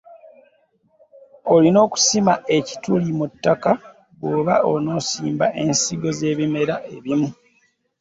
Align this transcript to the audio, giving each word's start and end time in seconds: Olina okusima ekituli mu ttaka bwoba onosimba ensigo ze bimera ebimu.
Olina 1.53 1.79
okusima 1.87 2.33
ekituli 2.57 3.09
mu 3.17 3.25
ttaka 3.31 3.71
bwoba 4.19 4.55
onosimba 4.73 5.45
ensigo 5.63 6.09
ze 6.17 6.29
bimera 6.37 6.75
ebimu. 6.95 7.29